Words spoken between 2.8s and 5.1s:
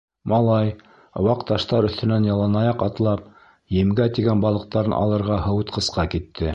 атлап, емгә тигән балыҡтарын